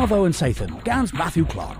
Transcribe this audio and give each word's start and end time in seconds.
Wavo 0.00 0.24
and 0.24 0.34
Sathan, 0.34 0.82
Gans 0.82 1.12
Matthew 1.12 1.44
Clark. 1.44 1.76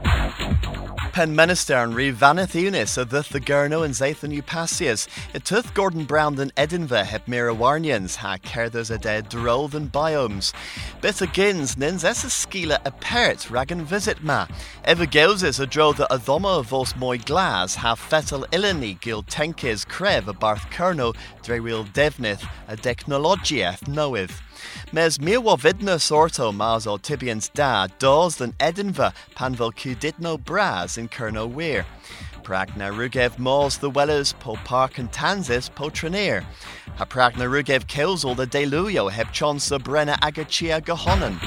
Pen 1.12 1.34
Minister 1.34 1.76
and 1.76 1.94
Re 1.94 2.12
Vanith 2.12 2.54
Unis 2.54 2.98
a 2.98 3.06
thuth 3.06 3.30
the 3.30 3.40
Gurno 3.40 3.82
and 3.82 3.94
Zathan 3.94 4.38
Upasias. 4.38 5.08
Tuth 5.42 5.72
Gordon 5.72 6.04
Brown 6.04 6.34
than 6.34 6.52
Edinburgh 6.54 7.04
hep 7.04 7.26
Mira 7.26 7.54
Warnians 7.54 8.16
ha 8.16 8.36
kerthers 8.36 8.94
a 8.94 8.98
dead 8.98 9.30
droll 9.30 9.68
than 9.68 9.88
biomes. 9.88 10.52
Bit 11.00 11.14
agins 11.14 11.78
nins 11.78 12.04
es 12.04 12.22
a 12.22 12.26
skila 12.26 12.78
a 12.84 12.90
pert 12.90 13.48
ragan 13.48 13.84
visit 13.84 14.22
ma. 14.22 14.46
Ever 14.84 15.06
gilses 15.06 15.58
a 15.58 15.66
dro 15.66 15.94
the 15.94 16.06
adhomo 16.10 16.62
vos 16.62 16.94
moi 16.96 17.16
glas 17.16 17.74
ha 17.76 17.94
fetal 17.94 18.44
illini 18.52 18.98
gil 19.00 19.22
tenkes 19.22 19.86
crev 19.86 20.28
a 20.28 20.34
barth 20.34 20.68
kerno 20.70 21.16
dre 21.42 21.58
wheel 21.58 21.84
devnith 21.86 22.46
a 22.68 22.76
technologieth 22.76 23.88
knoweth. 23.88 24.42
Mes 24.92 25.18
miwa 25.18 25.56
vidna 25.56 26.00
sorto 26.00 26.50
mas 26.52 26.84
o 26.84 26.98
tibians 26.98 27.48
da 27.52 27.86
dos 28.00 28.34
than 28.34 28.52
Edinburgh 28.58 29.14
panvel 29.36 29.70
cuditno 29.70 30.36
bras 30.36 30.98
in 30.98 31.08
Kerno 31.08 31.48
Weir. 31.48 31.84
Pragna 32.42 32.90
rugev 32.90 33.38
mos 33.38 33.76
the 33.76 33.88
wellers 33.88 34.32
po 34.40 34.56
park 34.64 34.98
and 34.98 35.12
tanzis 35.12 35.72
po 35.72 35.90
traneer. 35.90 36.44
Ha 36.96 37.04
pragna 37.04 37.46
rugev 37.48 37.86
kills 37.86 38.24
all 38.24 38.34
the 38.34 38.48
deluyo 38.48 39.08
heb 39.08 39.28
chonsa 39.28 39.78
brenna 39.78 40.18
agachia 40.18 40.80
gahonan. 40.80 41.38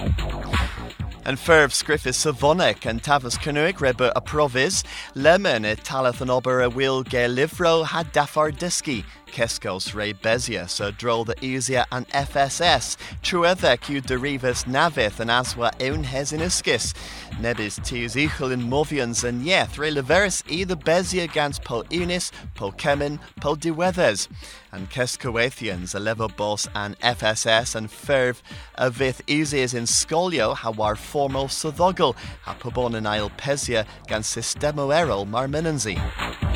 And 1.25 1.37
ferv 1.37 1.71
scriffis 1.71 2.15
savonic 2.23 2.85
and 2.85 3.03
tavas 3.03 3.37
canuic 3.37 3.81
reba 3.81 4.13
a 4.15 4.21
provis, 4.21 4.85
lemon 5.15 5.65
et 5.65 5.83
talath 5.83 6.21
an 6.21 6.29
ober 6.29 6.61
a 6.61 6.69
will 6.69 7.03
ge 7.03 7.27
livro 7.27 7.83
had 7.83 8.13
dafar 8.13 8.51
diski, 8.53 9.03
Keskos 9.33 9.95
Ray 9.95 10.13
Bezia, 10.13 10.69
Sir 10.69 10.91
Droll 10.91 11.25
the 11.25 11.35
Easier 11.43 11.85
and 11.91 12.07
FSS, 12.09 12.95
Truether 13.23 13.81
Q 13.81 13.99
Derivus 13.99 14.65
Navith 14.65 15.19
and 15.19 15.31
Aswa 15.31 15.75
Eun 15.79 16.05
Hesinuskis, 16.05 16.93
Nebis 17.41 17.83
Tis 17.83 18.15
Ichel 18.15 18.53
in 18.53 18.61
Movians 18.61 19.23
and 19.23 19.43
Yeth, 19.43 19.79
Ray 19.79 19.91
Leveris 19.91 20.43
either 20.47 20.75
Bezia 20.75 21.31
Gans 21.31 21.57
Po 21.57 21.83
Unis, 21.89 22.31
Po 22.53 22.71
Kemin, 22.71 23.19
Po 23.41 23.55
Diweathers, 23.55 24.27
and 24.71 24.91
Keskoethians, 24.91 25.95
a 25.95 25.99
level 25.99 26.27
boss 26.29 26.67
and 26.75 26.97
FSS 26.99 27.73
and 27.73 27.89
Ferv 27.89 28.39
Avith 28.77 29.23
Easiers 29.25 29.73
in 29.73 29.85
Scolio, 29.85 30.55
Hawar 30.55 30.95
Formal 30.95 31.47
Sodogel, 31.47 32.15
Hapobon 32.45 32.95
and 32.95 33.07
Isle 33.07 33.31
Pesia, 33.31 33.87
Gans 34.07 34.27
Sistemo 34.27 34.95
Errol 34.95 35.25
Marminanzi. 35.25 36.52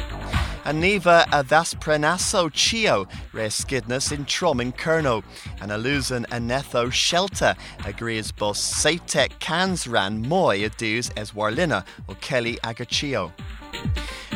Aniva 0.67 1.25
a 1.31 1.45
thas 1.45 1.73
prenaso 1.75 2.51
chio, 2.51 3.07
re 3.31 3.47
skidness 3.47 4.11
in 4.11 4.25
trom 4.25 4.59
in 4.59 4.73
kerno, 4.73 5.23
and 5.61 5.71
alusan 5.71 6.25
anetho 6.27 6.91
shelter, 6.91 7.55
agrees 7.85 8.33
bos 8.33 8.59
satek 8.59 9.39
cans 9.39 9.87
ran 9.87 10.21
moi 10.27 10.57
adus 10.57 11.09
as 11.15 11.31
warlina, 11.31 11.85
or 12.09 12.15
Kelly 12.15 12.57
agachio. 12.65 13.31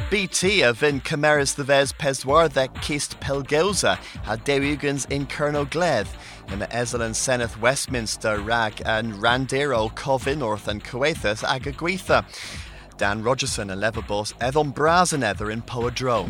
BT 0.09 0.61
of 0.61 0.83
in 0.83 1.01
Cameras 1.01 1.55
the 1.55 1.65
Vez 1.65 1.91
Peswar 1.91 2.47
that 2.53 2.81
kist 2.81 3.19
Pelgoza, 3.19 3.97
ha 4.23 4.37
deugans 4.37 5.11
in 5.11 5.25
Kerno 5.25 5.65
Gleth, 5.65 6.15
the 6.47 6.67
Ezelin 6.67 7.11
Seneth 7.11 7.59
Westminster 7.59 8.39
Rag 8.39 8.81
and 8.85 9.15
Randero 9.15 9.93
Covin 9.95 10.37
North 10.37 10.69
and 10.69 10.81
Coethus 10.81 11.43
Agaguitha. 11.43 12.23
Dan 13.01 13.23
Rogerson 13.23 13.71
a 13.71 13.75
Leverbos 13.75 14.31
Edon 14.33 14.71
Brazen 14.71 15.23
ether 15.23 15.49
in 15.49 15.63
Poadro. 15.63 16.29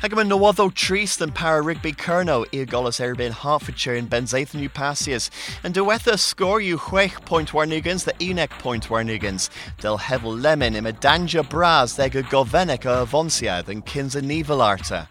Hagaman 0.00 0.28
Nowadho 0.28 0.68
Treast 0.74 1.20
and 1.20 1.32
Para 1.32 1.62
Rigby 1.62 1.92
Kerno, 1.92 2.44
Eagolas 2.46 2.98
Erbin 2.98 3.30
Hertfordshire 3.30 3.94
in 3.94 4.08
Benzathan 4.08 4.68
Upasias, 4.68 5.30
and 5.62 5.76
Duetha 5.76 6.18
score 6.18 6.60
you 6.60 6.76
Huech 6.76 7.24
Point 7.24 7.52
Warnugans, 7.52 8.02
the 8.02 8.20
Enoch 8.20 8.50
Point 8.58 8.88
Warnugans, 8.88 9.48
Del 9.78 9.98
Hevel 9.98 10.42
Lemon 10.42 10.74
im 10.74 10.86
Danja 10.86 11.48
Braz, 11.48 11.96
Dega 11.96 12.24
Govenica 12.24 13.02
Avonsia, 13.06 13.64
than 13.64 13.80
Kinza 13.80 14.20
Nivelarta. 14.20 15.06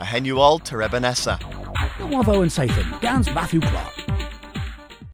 A 0.00 0.04
Henual 0.04 0.60
Terebanessa. 0.62 1.38
Wavo 2.10 2.42
and 2.42 2.50
Sathan, 2.50 3.00
Gans 3.00 3.32
Matthew 3.32 3.60
Clark. 3.60 4.07